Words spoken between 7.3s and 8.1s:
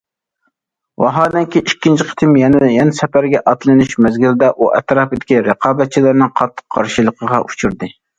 ئۇچرىدى.